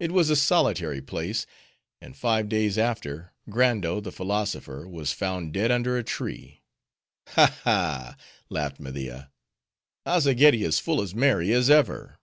[0.00, 1.46] It was a solitary place;
[2.00, 6.64] and five days after, Grando the philosopher was found dead under a tree."
[7.28, 8.16] "Ha, ha!"
[8.48, 9.30] laughed Media,
[10.04, 12.18] "Azzageddi is full as merry as ever."